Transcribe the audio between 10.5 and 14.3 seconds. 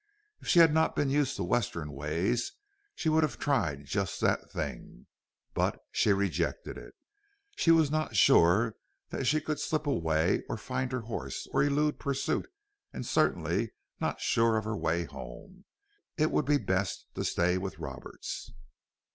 find her horse, or elude pursuit, and certainly not